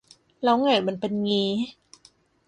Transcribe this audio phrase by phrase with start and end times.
[0.43, 1.49] แล้วไหงมันเป็นงี้